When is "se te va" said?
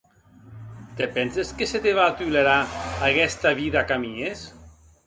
1.73-2.09